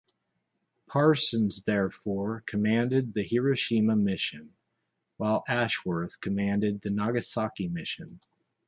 Parsons 0.89 1.61
therefore 1.61 2.41
commanded 2.47 3.13
the 3.13 3.21
Hiroshima 3.21 3.95
mission, 3.95 4.51
while 5.17 5.43
Ashworth 5.47 6.19
commanded 6.19 6.81
the 6.81 6.89
Nagasaki 6.89 7.67
mission. 7.67 8.19